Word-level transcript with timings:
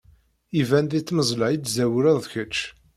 Iban 0.61 0.85
di 0.89 1.01
tmeẓla 1.01 1.45
i 1.51 1.57
tẓewreḍ 1.59 2.23
kečč. 2.31 2.57